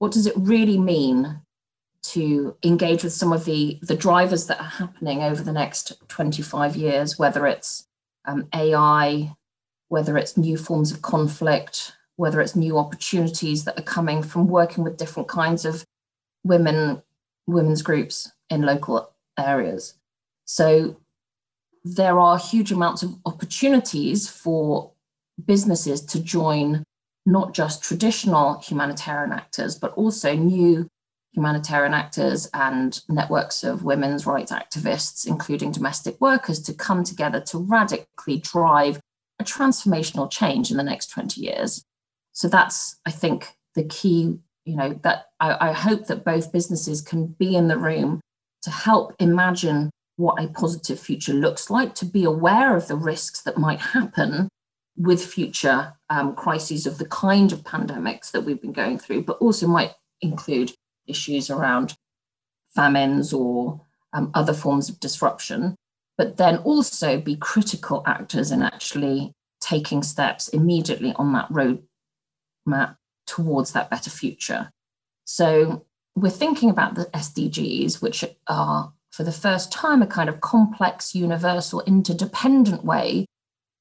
What 0.04 0.12
does 0.12 0.26
it 0.26 0.34
really 0.36 0.76
mean 0.76 1.40
to 2.02 2.54
engage 2.62 3.04
with 3.04 3.14
some 3.14 3.32
of 3.32 3.46
the, 3.46 3.78
the 3.80 3.96
drivers 3.96 4.46
that 4.48 4.60
are 4.60 4.64
happening 4.64 5.22
over 5.22 5.42
the 5.42 5.50
next 5.50 5.94
25 6.08 6.76
years, 6.76 7.18
whether 7.18 7.46
it's 7.46 7.86
um, 8.26 8.46
AI, 8.54 9.34
whether 9.88 10.18
it's 10.18 10.36
new 10.36 10.58
forms 10.58 10.92
of 10.92 11.00
conflict, 11.00 11.92
whether 12.16 12.42
it's 12.42 12.54
new 12.54 12.76
opportunities 12.76 13.64
that 13.64 13.78
are 13.78 13.84
coming 13.84 14.22
from 14.22 14.46
working 14.46 14.84
with 14.84 14.98
different 14.98 15.26
kinds 15.26 15.64
of 15.64 15.86
women, 16.42 17.02
women's 17.46 17.80
groups 17.80 18.30
in 18.50 18.60
local 18.60 19.10
areas. 19.38 19.94
So 20.44 21.00
there 21.82 22.20
are 22.20 22.36
huge 22.36 22.72
amounts 22.72 23.02
of 23.02 23.16
opportunities 23.24 24.28
for 24.28 24.92
businesses 25.46 26.02
to 26.02 26.20
join 26.20 26.84
not 27.26 27.54
just 27.54 27.82
traditional 27.82 28.58
humanitarian 28.60 29.32
actors, 29.32 29.78
but 29.78 29.92
also 29.94 30.34
new 30.34 30.88
humanitarian 31.32 31.94
actors 31.94 32.48
and 32.54 33.00
networks 33.08 33.64
of 33.64 33.82
women's 33.82 34.26
rights 34.26 34.52
activists, 34.52 35.26
including 35.26 35.72
domestic 35.72 36.20
workers, 36.20 36.60
to 36.60 36.72
come 36.72 37.02
together 37.02 37.40
to 37.40 37.58
radically 37.58 38.38
drive 38.38 39.00
a 39.40 39.44
transformational 39.44 40.30
change 40.30 40.70
in 40.70 40.76
the 40.76 40.82
next 40.82 41.08
20 41.08 41.40
years. 41.40 41.82
So 42.32 42.48
that's, 42.48 43.00
I 43.04 43.10
think, 43.10 43.56
the 43.74 43.84
key, 43.84 44.38
you 44.64 44.76
know, 44.76 44.94
that 45.02 45.26
I, 45.40 45.70
I 45.70 45.72
hope 45.72 46.06
that 46.06 46.24
both 46.24 46.52
businesses 46.52 47.02
can 47.02 47.26
be 47.26 47.56
in 47.56 47.68
the 47.68 47.78
room 47.78 48.20
to 48.62 48.70
help 48.70 49.14
imagine 49.18 49.90
what 50.16 50.42
a 50.42 50.48
positive 50.48 51.00
future 51.00 51.34
looks 51.34 51.68
like, 51.68 51.94
to 51.96 52.04
be 52.04 52.22
aware 52.22 52.76
of 52.76 52.86
the 52.86 52.96
risks 52.96 53.42
that 53.42 53.58
might 53.58 53.80
happen 53.80 54.48
with 54.96 55.24
future 55.24 55.94
um, 56.10 56.34
crises 56.34 56.86
of 56.86 56.98
the 56.98 57.06
kind 57.06 57.52
of 57.52 57.64
pandemics 57.64 58.30
that 58.30 58.42
we've 58.42 58.60
been 58.60 58.72
going 58.72 58.98
through, 58.98 59.22
but 59.22 59.38
also 59.38 59.66
might 59.66 59.92
include 60.20 60.72
issues 61.06 61.50
around 61.50 61.94
famines 62.74 63.32
or 63.32 63.80
um, 64.12 64.30
other 64.34 64.54
forms 64.54 64.88
of 64.88 65.00
disruption, 65.00 65.74
but 66.16 66.36
then 66.36 66.58
also 66.58 67.20
be 67.20 67.36
critical 67.36 68.02
actors 68.06 68.50
in 68.50 68.62
actually 68.62 69.32
taking 69.60 70.02
steps 70.02 70.48
immediately 70.48 71.12
on 71.16 71.32
that 71.32 71.48
roadmap 71.50 72.96
towards 73.26 73.72
that 73.72 73.90
better 73.90 74.10
future. 74.10 74.70
So 75.24 75.86
we're 76.14 76.30
thinking 76.30 76.70
about 76.70 76.94
the 76.94 77.06
SDGs, 77.06 78.00
which 78.00 78.24
are 78.46 78.92
for 79.10 79.24
the 79.24 79.32
first 79.32 79.72
time 79.72 80.02
a 80.02 80.06
kind 80.06 80.28
of 80.28 80.40
complex, 80.40 81.14
universal, 81.14 81.82
interdependent 81.82 82.84
way 82.84 83.26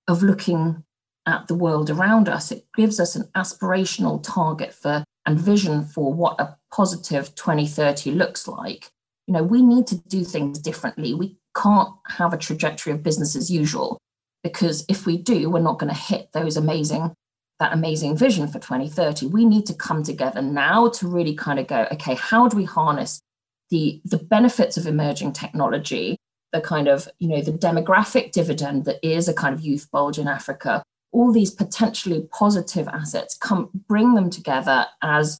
of 0.07 0.23
looking 0.23 0.83
at 1.25 1.47
the 1.47 1.55
world 1.55 1.89
around 1.89 2.27
us. 2.29 2.51
It 2.51 2.65
gives 2.75 2.99
us 2.99 3.15
an 3.15 3.29
aspirational 3.35 4.21
target 4.21 4.73
for 4.73 5.03
and 5.25 5.39
vision 5.39 5.85
for 5.85 6.13
what 6.13 6.39
a 6.39 6.57
positive 6.71 7.33
2030 7.35 8.11
looks 8.11 8.47
like, 8.47 8.89
you 9.27 9.33
know, 9.33 9.43
we 9.43 9.61
need 9.61 9.87
to 9.87 9.97
do 9.97 10.23
things 10.23 10.59
differently. 10.59 11.13
We 11.13 11.37
can't 11.55 11.89
have 12.07 12.33
a 12.33 12.37
trajectory 12.37 12.91
of 12.93 13.03
business 13.03 13.35
as 13.35 13.49
usual 13.49 13.97
because 14.43 14.83
if 14.89 15.05
we 15.05 15.17
do, 15.17 15.49
we're 15.49 15.61
not 15.61 15.79
going 15.79 15.93
to 15.93 15.99
hit 15.99 16.29
those 16.33 16.57
amazing 16.57 17.13
that 17.59 17.71
amazing 17.71 18.17
vision 18.17 18.47
for 18.47 18.59
2030. 18.59 19.27
We 19.27 19.45
need 19.45 19.67
to 19.67 19.75
come 19.75 20.03
together 20.03 20.41
now 20.41 20.89
to 20.89 21.07
really 21.07 21.35
kind 21.35 21.59
of 21.59 21.67
go, 21.67 21.87
okay, 21.93 22.15
how 22.15 22.49
do 22.49 22.57
we 22.57 22.65
harness 22.65 23.21
the 23.69 24.01
the 24.03 24.17
benefits 24.17 24.75
of 24.75 24.87
emerging 24.87 25.33
technology, 25.33 26.17
the 26.51 26.59
kind 26.59 26.87
of, 26.87 27.07
you 27.19 27.29
know, 27.29 27.41
the 27.41 27.51
demographic 27.51 28.31
dividend 28.31 28.85
that 28.85 28.99
is 29.07 29.29
a 29.29 29.33
kind 29.33 29.53
of 29.53 29.61
youth 29.61 29.89
bulge 29.91 30.17
in 30.17 30.27
Africa, 30.27 30.83
all 31.13 31.31
these 31.31 31.51
potentially 31.51 32.27
positive 32.31 32.87
assets 32.87 33.37
come 33.37 33.69
bring 33.87 34.15
them 34.15 34.29
together 34.29 34.87
as 35.01 35.39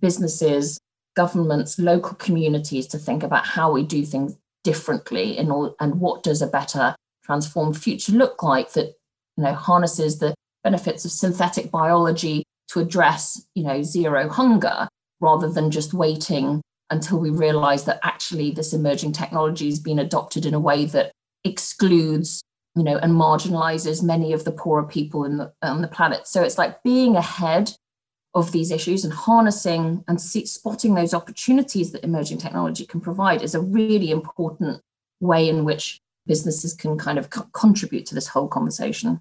businesses 0.00 0.78
governments 1.16 1.78
local 1.78 2.14
communities 2.14 2.86
to 2.86 2.98
think 2.98 3.22
about 3.22 3.46
how 3.46 3.72
we 3.72 3.82
do 3.82 4.04
things 4.04 4.36
differently 4.62 5.38
in 5.38 5.50
all, 5.50 5.74
and 5.80 5.98
what 6.00 6.22
does 6.22 6.42
a 6.42 6.46
better 6.46 6.94
transformed 7.24 7.76
future 7.76 8.12
look 8.12 8.42
like 8.42 8.72
that 8.72 8.94
you 9.36 9.44
know 9.44 9.54
harnesses 9.54 10.18
the 10.18 10.34
benefits 10.62 11.04
of 11.04 11.10
synthetic 11.10 11.70
biology 11.70 12.44
to 12.68 12.80
address 12.80 13.46
you 13.54 13.62
know 13.62 13.82
zero 13.82 14.28
hunger 14.28 14.88
rather 15.20 15.48
than 15.48 15.70
just 15.70 15.94
waiting 15.94 16.60
until 16.90 17.18
we 17.18 17.30
realize 17.30 17.84
that 17.84 18.00
actually 18.02 18.50
this 18.50 18.72
emerging 18.72 19.12
technology 19.12 19.66
has 19.66 19.78
been 19.78 19.98
adopted 19.98 20.46
in 20.46 20.54
a 20.54 20.60
way 20.60 20.84
that 20.84 21.12
excludes 21.44 22.42
you 22.76 22.82
know, 22.82 22.96
and 22.98 23.12
marginalizes 23.12 24.02
many 24.02 24.32
of 24.32 24.44
the 24.44 24.52
poorer 24.52 24.84
people 24.84 25.24
in 25.24 25.38
the, 25.38 25.52
on 25.62 25.82
the 25.82 25.88
planet. 25.88 26.26
So 26.26 26.42
it's 26.42 26.58
like 26.58 26.82
being 26.82 27.16
ahead 27.16 27.72
of 28.34 28.52
these 28.52 28.70
issues 28.70 29.04
and 29.04 29.12
harnessing 29.12 30.04
and 30.06 30.20
see, 30.20 30.46
spotting 30.46 30.94
those 30.94 31.14
opportunities 31.14 31.92
that 31.92 32.04
emerging 32.04 32.38
technology 32.38 32.86
can 32.86 33.00
provide 33.00 33.42
is 33.42 33.54
a 33.54 33.60
really 33.60 34.10
important 34.10 34.80
way 35.20 35.48
in 35.48 35.64
which 35.64 36.00
businesses 36.26 36.74
can 36.74 36.98
kind 36.98 37.18
of 37.18 37.30
co- 37.30 37.48
contribute 37.52 38.06
to 38.06 38.14
this 38.14 38.28
whole 38.28 38.48
conversation. 38.48 39.20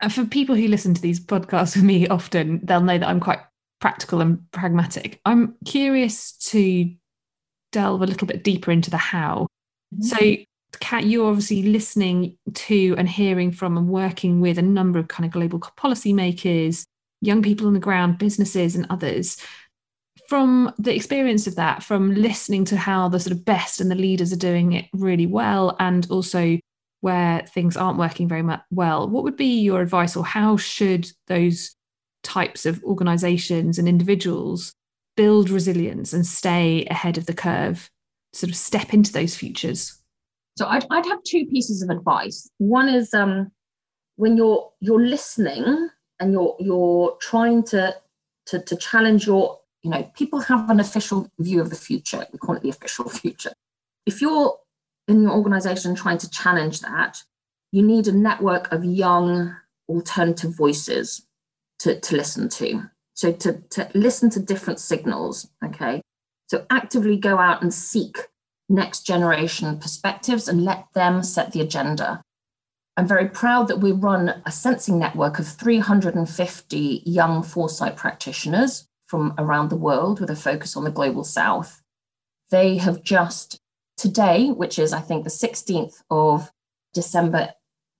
And 0.00 0.12
for 0.12 0.24
people 0.24 0.54
who 0.54 0.68
listen 0.68 0.94
to 0.94 1.02
these 1.02 1.18
podcasts 1.18 1.74
with 1.74 1.84
me 1.84 2.06
often, 2.06 2.60
they'll 2.62 2.80
know 2.80 2.98
that 2.98 3.08
I'm 3.08 3.18
quite 3.18 3.40
practical 3.80 4.20
and 4.20 4.48
pragmatic. 4.52 5.20
I'm 5.24 5.56
curious 5.64 6.32
to 6.50 6.92
delve 7.72 8.02
a 8.02 8.06
little 8.06 8.26
bit 8.26 8.44
deeper 8.44 8.70
into 8.70 8.90
the 8.90 8.96
how. 8.96 9.48
Mm-hmm. 9.94 10.02
So 10.02 10.44
Kat, 10.80 11.04
you're 11.04 11.28
obviously 11.28 11.62
listening 11.62 12.36
to 12.54 12.94
and 12.98 13.08
hearing 13.08 13.52
from 13.52 13.76
and 13.76 13.88
working 13.88 14.40
with 14.40 14.58
a 14.58 14.62
number 14.62 14.98
of 14.98 15.08
kind 15.08 15.24
of 15.24 15.32
global 15.32 15.60
policymakers, 15.60 16.84
young 17.20 17.42
people 17.42 17.66
on 17.66 17.74
the 17.74 17.80
ground, 17.80 18.18
businesses, 18.18 18.76
and 18.76 18.86
others. 18.90 19.36
From 20.28 20.72
the 20.78 20.94
experience 20.94 21.46
of 21.46 21.56
that, 21.56 21.82
from 21.82 22.14
listening 22.14 22.64
to 22.66 22.76
how 22.76 23.08
the 23.08 23.18
sort 23.18 23.32
of 23.32 23.44
best 23.44 23.80
and 23.80 23.90
the 23.90 23.94
leaders 23.94 24.32
are 24.32 24.36
doing 24.36 24.72
it 24.72 24.86
really 24.92 25.26
well, 25.26 25.76
and 25.80 26.06
also 26.10 26.58
where 27.00 27.46
things 27.46 27.76
aren't 27.76 27.98
working 27.98 28.28
very 28.28 28.44
well, 28.70 29.08
what 29.08 29.24
would 29.24 29.36
be 29.36 29.60
your 29.60 29.80
advice, 29.80 30.16
or 30.16 30.26
how 30.26 30.56
should 30.56 31.10
those 31.28 31.74
types 32.22 32.66
of 32.66 32.82
organizations 32.84 33.78
and 33.78 33.88
individuals 33.88 34.72
build 35.16 35.48
resilience 35.50 36.12
and 36.12 36.26
stay 36.26 36.84
ahead 36.90 37.16
of 37.16 37.26
the 37.26 37.34
curve, 37.34 37.88
sort 38.32 38.50
of 38.50 38.56
step 38.56 38.92
into 38.92 39.12
those 39.12 39.36
futures? 39.36 39.98
So 40.58 40.66
I'd, 40.66 40.84
I'd 40.90 41.06
have 41.06 41.22
two 41.22 41.46
pieces 41.46 41.82
of 41.82 41.88
advice. 41.88 42.50
One 42.58 42.88
is 42.88 43.14
um, 43.14 43.52
when 44.16 44.36
you're 44.36 44.72
you're 44.80 45.00
listening 45.00 45.88
and 46.18 46.32
you're 46.32 46.56
you're 46.58 47.16
trying 47.20 47.62
to, 47.66 47.94
to 48.46 48.58
to 48.58 48.76
challenge 48.76 49.24
your 49.24 49.60
you 49.82 49.90
know 49.92 50.02
people 50.16 50.40
have 50.40 50.68
an 50.68 50.80
official 50.80 51.30
view 51.38 51.60
of 51.60 51.70
the 51.70 51.76
future. 51.76 52.26
We 52.32 52.40
call 52.40 52.56
it 52.56 52.62
the 52.62 52.70
official 52.70 53.08
future. 53.22 53.52
if 54.04 54.20
you're 54.20 54.58
in 55.06 55.22
your 55.22 55.30
organization 55.30 55.94
trying 55.94 56.18
to 56.18 56.30
challenge 56.30 56.80
that, 56.80 57.22
you 57.70 57.82
need 57.82 58.08
a 58.08 58.12
network 58.12 58.72
of 58.72 58.84
young 58.84 59.54
alternative 59.88 60.56
voices 60.56 61.24
to, 61.78 62.00
to 62.00 62.16
listen 62.16 62.48
to. 62.48 62.82
So 63.14 63.32
to, 63.32 63.62
to 63.70 63.88
listen 63.94 64.28
to 64.30 64.40
different 64.40 64.80
signals, 64.80 65.48
okay? 65.64 66.02
So 66.48 66.66
actively 66.68 67.16
go 67.16 67.38
out 67.38 67.62
and 67.62 67.72
seek 67.72 68.18
next 68.68 69.06
generation 69.06 69.78
perspectives 69.78 70.48
and 70.48 70.64
let 70.64 70.86
them 70.94 71.22
set 71.22 71.52
the 71.52 71.60
agenda. 71.60 72.22
I'm 72.96 73.06
very 73.06 73.28
proud 73.28 73.68
that 73.68 73.80
we 73.80 73.92
run 73.92 74.42
a 74.44 74.50
sensing 74.50 74.98
network 74.98 75.38
of 75.38 75.46
350 75.46 77.02
young 77.04 77.42
foresight 77.42 77.96
practitioners 77.96 78.88
from 79.06 79.34
around 79.38 79.68
the 79.70 79.76
world 79.76 80.20
with 80.20 80.30
a 80.30 80.36
focus 80.36 80.76
on 80.76 80.84
the 80.84 80.90
global 80.90 81.24
south. 81.24 81.80
They 82.50 82.76
have 82.78 83.02
just 83.02 83.60
today, 83.96 84.48
which 84.48 84.78
is, 84.78 84.92
I 84.92 85.00
think, 85.00 85.24
the 85.24 85.30
16th 85.30 86.02
of 86.10 86.50
December, 86.92 87.52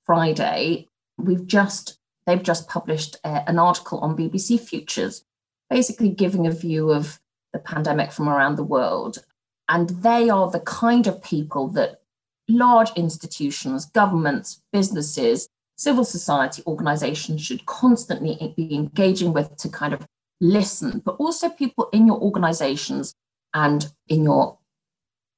Friday, 0.05 0.89
we've 1.19 1.47
just 1.47 1.99
they've 2.27 2.43
just 2.43 2.69
published 2.69 3.17
a, 3.25 3.49
an 3.49 3.59
article 3.59 3.99
on 4.01 4.17
BBC 4.17 4.61
Futures, 4.61 5.25
basically 5.71 6.09
giving 6.09 6.47
a 6.47 6.51
view 6.51 6.91
of 6.91 7.21
the 7.53 7.59
pandemic 7.59 8.13
from 8.13 8.29
around 8.29 8.57
the 8.57 8.65
world. 8.65 9.25
And 9.69 9.91
they 9.91 10.31
are 10.31 10.51
the 10.51 10.61
kind 10.61 11.07
of 11.07 11.23
people 11.23 11.69
that 11.69 12.01
large 12.49 12.91
institutions, 12.97 13.87
governments, 13.87 14.63
businesses, 14.73 15.49
civil 15.77 16.05
society 16.05 16.63
organizations 16.67 17.43
should 17.43 17.67
constantly 17.67 18.55
be 18.57 18.75
engaging 18.75 19.33
with 19.33 19.57
to 19.59 19.69
kind 19.69 19.93
of 19.95 20.07
listen, 20.41 21.01
but 21.05 21.17
also 21.17 21.49
people 21.49 21.89
in 21.93 22.07
your 22.07 22.19
organizations 22.21 23.15
and 23.55 23.93
in 24.09 24.25
your 24.25 24.59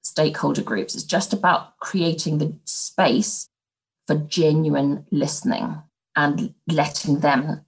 stakeholder 0.03 0.63
groups. 0.63 0.95
It's 0.95 1.05
just 1.05 1.33
about 1.33 1.79
creating 1.79 2.39
the 2.39 2.55
space 2.65 3.49
for 4.07 4.17
genuine 4.17 5.07
listening 5.11 5.83
and 6.17 6.55
letting 6.67 7.21
them 7.21 7.65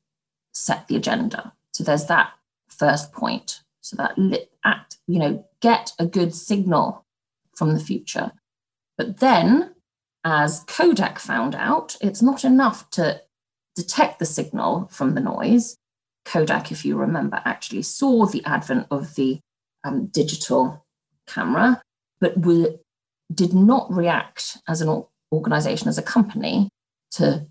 set 0.53 0.89
the 0.89 0.97
agenda. 0.97 1.53
So 1.73 1.85
there's 1.85 2.07
that 2.07 2.33
first 2.69 3.13
point. 3.13 3.63
So 3.81 3.97
that 3.97 4.49
act, 4.65 4.99
you 5.07 5.19
know, 5.19 5.47
get 5.61 5.93
a 5.99 6.07
good 6.07 6.35
signal 6.35 7.05
from 7.55 7.75
the 7.75 7.81
future. 7.81 8.33
But 8.97 9.21
then, 9.21 9.75
as 10.25 10.65
Kodak 10.67 11.19
found 11.19 11.55
out, 11.55 11.97
it's 12.01 12.23
not 12.23 12.45
enough 12.45 12.89
to 12.91 13.21
detect 13.75 14.19
the 14.19 14.27
signal 14.27 14.89
from 14.91 15.15
the 15.15 15.21
noise. 15.21 15.77
Kodak, 16.25 16.71
if 16.71 16.85
you 16.85 16.97
remember, 16.97 17.41
actually 17.45 17.83
saw 17.83 18.27
the 18.27 18.45
advent 18.45 18.87
of 18.91 19.15
the 19.15 19.41
um, 19.85 20.07
digital 20.07 20.85
camera, 21.27 21.83
but 22.21 22.35
did 23.35 23.55
not 23.55 23.93
react 23.93 24.59
as 24.69 24.81
an 24.81 25.05
organization, 25.33 25.89
as 25.89 25.99
a 25.99 26.03
company, 26.03 26.69
to 27.13 27.47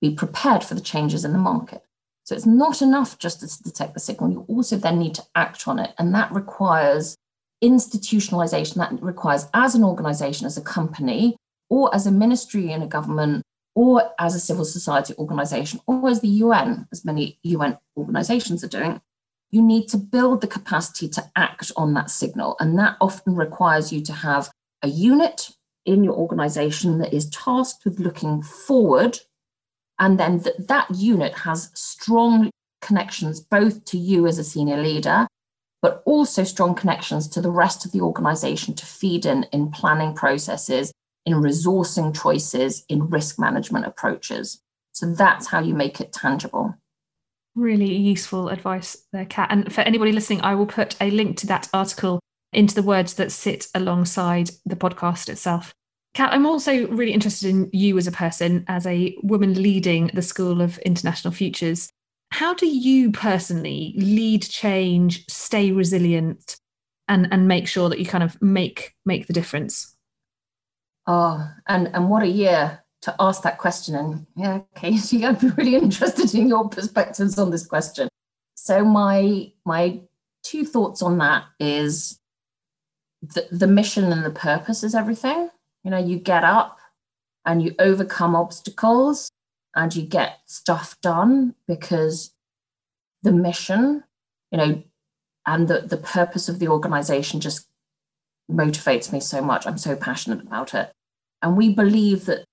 be 0.00 0.14
prepared 0.14 0.64
for 0.64 0.74
the 0.74 0.80
changes 0.80 1.24
in 1.24 1.32
the 1.32 1.38
market. 1.38 1.82
So 2.28 2.34
it's 2.34 2.44
not 2.44 2.82
enough 2.82 3.18
just 3.18 3.40
to 3.40 3.62
detect 3.62 3.94
the 3.94 4.00
signal, 4.00 4.30
you 4.30 4.44
also 4.50 4.76
then 4.76 4.98
need 4.98 5.14
to 5.14 5.24
act 5.34 5.66
on 5.66 5.78
it. 5.78 5.94
And 5.98 6.14
that 6.14 6.30
requires 6.30 7.16
institutionalization, 7.64 8.74
that 8.74 9.02
requires, 9.02 9.46
as 9.54 9.74
an 9.74 9.82
organization, 9.82 10.44
as 10.44 10.58
a 10.58 10.60
company, 10.60 11.38
or 11.70 11.94
as 11.94 12.06
a 12.06 12.12
ministry 12.12 12.70
in 12.70 12.82
a 12.82 12.86
government, 12.86 13.44
or 13.74 14.10
as 14.18 14.34
a 14.34 14.40
civil 14.40 14.66
society 14.66 15.14
organization, 15.16 15.80
or 15.86 16.06
as 16.10 16.20
the 16.20 16.28
UN, 16.44 16.86
as 16.92 17.02
many 17.02 17.38
UN 17.44 17.78
organizations 17.96 18.62
are 18.62 18.68
doing, 18.68 19.00
you 19.50 19.62
need 19.62 19.88
to 19.88 19.96
build 19.96 20.42
the 20.42 20.48
capacity 20.48 21.08
to 21.08 21.24
act 21.34 21.72
on 21.78 21.94
that 21.94 22.10
signal. 22.10 22.56
And 22.60 22.78
that 22.78 22.98
often 23.00 23.36
requires 23.36 23.90
you 23.90 24.02
to 24.02 24.12
have 24.12 24.50
a 24.82 24.88
unit 24.88 25.48
in 25.86 26.04
your 26.04 26.12
organization 26.14 26.98
that 26.98 27.14
is 27.14 27.30
tasked 27.30 27.86
with 27.86 27.98
looking 27.98 28.42
forward 28.42 29.18
and 29.98 30.18
then 30.18 30.40
th- 30.40 30.56
that 30.58 30.90
unit 30.94 31.34
has 31.34 31.70
strong 31.74 32.50
connections 32.80 33.40
both 33.40 33.84
to 33.84 33.98
you 33.98 34.26
as 34.26 34.38
a 34.38 34.44
senior 34.44 34.76
leader 34.76 35.26
but 35.80 36.02
also 36.06 36.42
strong 36.44 36.74
connections 36.74 37.28
to 37.28 37.40
the 37.40 37.50
rest 37.50 37.84
of 37.84 37.92
the 37.92 38.00
organization 38.00 38.74
to 38.74 38.86
feed 38.86 39.26
in 39.26 39.44
in 39.52 39.70
planning 39.70 40.14
processes 40.14 40.92
in 41.28 41.34
resourcing 41.34 42.18
choices 42.18 42.84
in 42.88 43.08
risk 43.10 43.38
management 43.38 43.84
approaches. 43.84 44.62
So 44.92 45.12
that's 45.12 45.46
how 45.48 45.60
you 45.60 45.74
make 45.74 46.00
it 46.00 46.12
tangible. 46.12 46.74
Really 47.54 47.94
useful 47.94 48.48
advice 48.48 48.96
there 49.12 49.26
kat. 49.26 49.48
And 49.50 49.72
for 49.72 49.82
anybody 49.82 50.12
listening 50.12 50.40
i 50.42 50.54
will 50.54 50.66
put 50.66 50.96
a 51.00 51.10
link 51.10 51.36
to 51.38 51.46
that 51.48 51.68
article 51.72 52.20
into 52.52 52.74
the 52.74 52.82
words 52.82 53.14
that 53.14 53.30
sit 53.30 53.66
alongside 53.74 54.50
the 54.64 54.76
podcast 54.76 55.28
itself 55.28 55.74
Kat, 56.14 56.32
I'm 56.32 56.46
also 56.46 56.88
really 56.88 57.12
interested 57.12 57.48
in 57.48 57.70
you 57.72 57.96
as 57.98 58.06
a 58.06 58.12
person, 58.12 58.64
as 58.66 58.86
a 58.86 59.16
woman 59.22 59.62
leading 59.62 60.10
the 60.14 60.22
School 60.22 60.60
of 60.60 60.78
International 60.78 61.32
Futures. 61.32 61.90
How 62.30 62.54
do 62.54 62.66
you 62.66 63.12
personally 63.12 63.94
lead 63.96 64.42
change, 64.42 65.24
stay 65.28 65.70
resilient, 65.70 66.56
and, 67.08 67.28
and 67.30 67.48
make 67.48 67.66
sure 67.66 67.88
that 67.88 67.98
you 67.98 68.06
kind 68.06 68.24
of 68.24 68.40
make 68.42 68.94
make 69.06 69.26
the 69.26 69.32
difference? 69.32 69.96
Oh, 71.06 71.50
and 71.66 71.88
and 71.94 72.10
what 72.10 72.22
a 72.22 72.28
year 72.28 72.84
to 73.02 73.14
ask 73.18 73.42
that 73.42 73.58
question. 73.58 73.94
And 73.94 74.26
yeah, 74.36 74.60
Katie, 74.74 75.24
I'd 75.24 75.40
be 75.40 75.48
really 75.50 75.74
interested 75.74 76.34
in 76.34 76.48
your 76.48 76.68
perspectives 76.68 77.38
on 77.38 77.50
this 77.50 77.66
question. 77.66 78.08
So 78.54 78.84
my 78.84 79.52
my 79.64 80.00
two 80.42 80.64
thoughts 80.64 81.02
on 81.02 81.18
that 81.18 81.44
is 81.58 82.18
the, 83.22 83.46
the 83.50 83.66
mission 83.66 84.12
and 84.12 84.24
the 84.24 84.30
purpose 84.30 84.82
is 84.84 84.94
everything. 84.94 85.50
You 85.84 85.90
know, 85.90 85.98
you 85.98 86.18
get 86.18 86.44
up 86.44 86.78
and 87.44 87.62
you 87.62 87.74
overcome 87.78 88.34
obstacles 88.34 89.30
and 89.74 89.94
you 89.94 90.02
get 90.02 90.40
stuff 90.46 91.00
done 91.00 91.54
because 91.66 92.32
the 93.22 93.32
mission, 93.32 94.04
you 94.50 94.58
know, 94.58 94.82
and 95.46 95.68
the, 95.68 95.80
the 95.80 95.96
purpose 95.96 96.48
of 96.48 96.58
the 96.58 96.68
organization 96.68 97.40
just 97.40 97.68
motivates 98.50 99.12
me 99.12 99.20
so 99.20 99.40
much. 99.40 99.66
I'm 99.66 99.78
so 99.78 99.96
passionate 99.96 100.42
about 100.42 100.74
it. 100.74 100.90
And 101.42 101.56
we 101.56 101.72
believe 101.72 102.26
that 102.26 102.44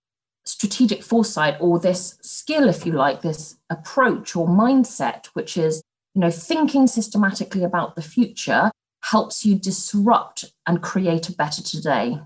strategic 0.45 1.03
foresight 1.03 1.57
or 1.59 1.79
this 1.79 2.17
skill, 2.21 2.69
if 2.69 2.85
you 2.85 2.91
like, 2.91 3.21
this 3.21 3.57
approach 3.69 4.35
or 4.35 4.47
mindset, 4.47 5.25
which 5.27 5.57
is, 5.57 5.81
you 6.13 6.21
know, 6.21 6.31
thinking 6.31 6.87
systematically 6.87 7.63
about 7.63 7.95
the 7.95 8.01
future 8.01 8.71
helps 9.03 9.45
you 9.45 9.55
disrupt 9.55 10.45
and 10.65 10.81
create 10.81 11.29
a 11.29 11.33
better 11.33 11.61
today 11.61 12.19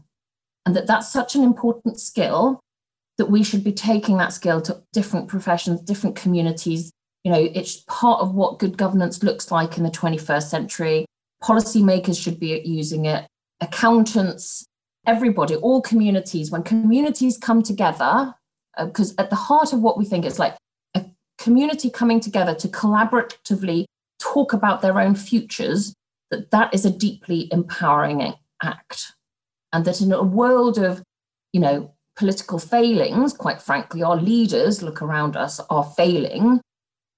and 0.70 0.76
that 0.76 0.86
that's 0.86 1.12
such 1.12 1.34
an 1.36 1.44
important 1.44 2.00
skill 2.00 2.60
that 3.18 3.26
we 3.26 3.44
should 3.44 3.64
be 3.64 3.72
taking 3.72 4.18
that 4.18 4.32
skill 4.32 4.62
to 4.62 4.84
different 4.94 5.28
professions, 5.28 5.82
different 5.82 6.16
communities. 6.16 6.92
You 7.24 7.32
know, 7.32 7.50
it's 7.56 7.78
part 7.88 8.22
of 8.22 8.36
what 8.36 8.60
good 8.60 8.78
governance 8.78 9.24
looks 9.24 9.50
like 9.50 9.80
in 9.80 9.84
the 9.84 9.90
21st 9.90 10.44
century. 10.44 11.06
Policymakers 11.44 12.22
should 12.22 12.40
be 12.40 12.62
using 12.64 13.06
it, 13.06 13.26
accountants, 13.60 14.64
everybody, 15.08 15.56
all 15.56 15.82
communities. 15.82 16.52
When 16.52 16.62
communities 16.62 17.36
come 17.36 17.64
together, 17.64 18.36
because 18.78 19.14
uh, 19.14 19.22
at 19.24 19.32
the 19.32 19.38
heart 19.38 19.74
of 19.74 19.82
what 19.82 19.98
we 19.98 20.06
think 20.06 20.24
is 20.24 20.38
like 20.38 20.56
a 20.94 21.04
community 21.40 21.90
coming 21.90 22.20
together 22.20 22.54
to 22.54 22.68
collaboratively 22.68 23.86
talk 24.20 24.54
about 24.54 24.84
their 24.84 25.00
own 25.00 25.16
futures, 25.16 25.96
that 26.30 26.52
that 26.52 26.72
is 26.76 26.86
a 26.86 26.92
deeply 26.92 27.50
empowering 27.52 28.36
act 28.62 29.14
and 29.74 29.86
that 29.86 30.02
in 30.02 30.12
a 30.12 30.24
world 30.24 30.78
of, 30.78 31.04
you 31.54 31.60
know, 31.60 31.94
political 32.16 32.60
failings, 32.60 33.34
quite 33.34 33.62
frankly, 33.62 34.04
our 34.04 34.18
leaders 34.18 34.84
look 34.84 35.02
around 35.02 35.38
us 35.38 35.60
are 35.70 35.84
failing. 35.96 36.60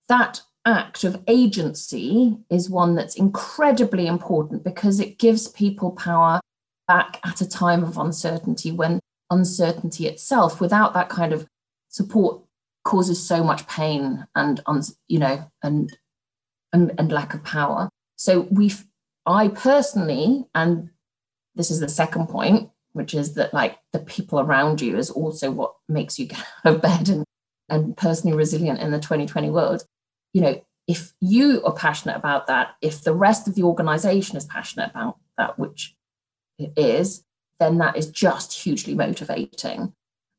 That 0.10 0.42
act 0.66 1.04
of 1.04 1.24
agency 1.28 2.38
is 2.50 2.70
one 2.70 2.96
that's 2.96 3.16
incredibly 3.16 4.06
important 4.06 4.64
because 4.64 5.00
it 5.00 5.18
gives 5.18 5.48
people 5.48 5.92
power 5.92 6.40
back 6.88 7.20
at 7.26 7.42
a 7.42 7.50
time 7.50 7.84
of 7.84 7.98
uncertainty 7.98 8.72
when 8.72 9.00
uncertainty 9.32 10.08
itself, 10.08 10.62
without 10.62 10.94
that 10.94 11.10
kind 11.10 11.34
of 11.34 11.48
support, 11.90 12.42
causes 12.84 13.26
so 13.26 13.44
much 13.44 13.68
pain 13.68 14.26
and 14.36 14.60
you 15.08 15.20
know 15.20 15.46
and 15.62 15.96
and, 16.74 16.92
and 16.98 17.12
lack 17.12 17.34
of 17.34 17.44
power. 17.44 17.90
So 18.16 18.48
we, 18.52 18.72
I 19.26 19.50
personally, 19.50 20.46
and 20.54 20.90
this 21.56 21.72
is 21.72 21.80
the 21.80 21.90
second 21.90 22.28
point, 22.28 22.70
which 22.94 23.14
is 23.14 23.34
that 23.36 23.54
like 23.54 23.78
the 23.94 24.00
people 24.00 24.40
around 24.40 24.82
you 24.82 24.98
is 24.98 25.10
also 25.10 25.52
what 25.52 25.74
makes 25.88 26.20
you 26.20 26.26
get 26.28 26.40
out 26.66 26.76
of 26.76 26.82
bed 26.82 27.10
and, 27.10 27.26
and 27.70 27.96
personally 27.98 28.36
resilient 28.36 28.80
in 28.80 28.92
the 28.92 29.00
2020 29.00 29.50
world. 29.50 29.84
You 30.34 30.42
know, 30.42 30.62
if 30.88 31.14
you 31.22 31.64
are 31.64 31.74
passionate 31.74 32.18
about 32.18 32.48
that, 32.48 32.72
if 32.82 33.04
the 33.04 33.14
rest 33.14 33.48
of 33.48 33.56
the 33.56 33.64
organization 33.64 34.38
is 34.38 34.46
passionate 34.46 34.92
about 34.92 35.18
that, 35.38 35.58
which 35.60 35.96
it 36.58 36.74
is, 36.76 37.24
then 37.60 37.78
that 37.78 37.96
is 37.96 38.10
just 38.10 38.54
hugely 38.54 38.96
motivating. 38.96 39.94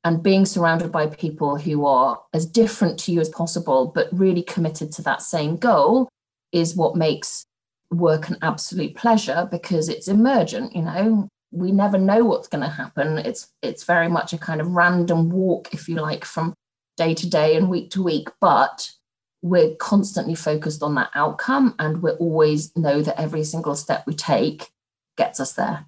And 0.05 0.23
being 0.23 0.45
surrounded 0.45 0.91
by 0.91 1.07
people 1.07 1.57
who 1.57 1.87
are 1.87 2.21
as 2.35 2.45
different 2.45 2.99
to 3.01 3.13
you 3.13 3.21
as 3.21 3.29
possible, 3.29 3.87
but 3.95 4.09
really 4.13 4.43
committed 4.43 4.91
to 4.93 5.03
that 5.03 5.23
same 5.23 5.57
goal 5.57 6.09
is 6.51 6.75
what 6.75 6.97
makes 6.97 7.45
work 7.93 8.29
an 8.29 8.39
absolute 8.43 8.95
pleasure 8.95 9.49
because 9.51 9.89
it's 9.89 10.09
emergent, 10.09 10.75
you 10.75 10.83
know. 10.83 11.29
we 11.53 11.71
never 11.71 11.99
know 11.99 12.25
what's 12.25 12.49
going 12.49 12.65
to 12.65 12.69
happen. 12.69 13.19
It's 13.19 13.53
it's 13.63 13.85
very 13.85 14.09
much 14.09 14.33
a 14.33 14.39
kind 14.39 14.61
of 14.61 14.69
random 14.69 15.31
walk, 15.31 15.73
if 15.75 15.89
you 15.89 15.97
like, 15.97 16.25
from 16.25 16.55
day 16.97 17.15
to 17.15 17.29
day 17.29 17.57
and 17.57 17.69
week 17.69 17.91
to 17.91 18.03
week. 18.03 18.29
But 18.41 18.91
we're 19.43 19.75
constantly 19.77 20.35
focused 20.35 20.83
on 20.83 20.95
that 20.95 21.11
outcome, 21.15 21.75
and 21.79 22.03
we 22.03 22.11
always 22.13 22.75
know 22.77 23.03
that 23.03 23.21
every 23.21 23.45
single 23.45 23.75
step 23.75 24.05
we 24.07 24.15
take 24.15 24.71
gets 25.17 25.41
us 25.41 25.53
there. 25.53 25.87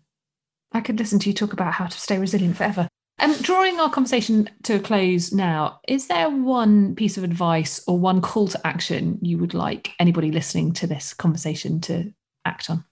I 0.72 0.80
could 0.80 0.98
listen 0.98 1.18
to 1.20 1.30
you 1.30 1.34
talk 1.34 1.52
about 1.52 1.74
how 1.74 1.86
to 1.86 2.00
stay 2.00 2.18
resilient 2.18 2.56
forever. 2.56 2.88
Um, 3.24 3.34
drawing 3.40 3.80
our 3.80 3.88
conversation 3.88 4.50
to 4.64 4.74
a 4.74 4.78
close 4.78 5.32
now, 5.32 5.80
is 5.88 6.08
there 6.08 6.28
one 6.28 6.94
piece 6.94 7.16
of 7.16 7.24
advice 7.24 7.82
or 7.86 7.98
one 7.98 8.20
call 8.20 8.48
to 8.48 8.66
action 8.66 9.18
you 9.22 9.38
would 9.38 9.54
like 9.54 9.92
anybody 9.98 10.30
listening 10.30 10.74
to 10.74 10.86
this 10.86 11.14
conversation 11.14 11.80
to 11.82 12.12
act 12.44 12.68
on? 12.68 12.84